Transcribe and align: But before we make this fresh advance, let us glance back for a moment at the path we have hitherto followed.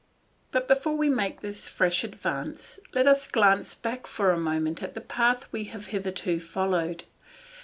But 0.49 0.67
before 0.67 0.97
we 0.97 1.09
make 1.09 1.41
this 1.41 1.67
fresh 1.69 2.03
advance, 2.03 2.79
let 2.95 3.05
us 3.05 3.27
glance 3.27 3.75
back 3.75 4.07
for 4.07 4.31
a 4.31 4.37
moment 4.39 4.81
at 4.81 4.95
the 4.95 4.99
path 5.01 5.47
we 5.51 5.65
have 5.65 5.85
hitherto 5.93 6.39
followed. 6.39 7.03